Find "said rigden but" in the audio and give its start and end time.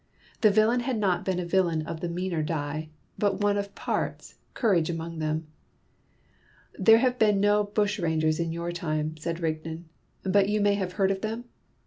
9.17-10.49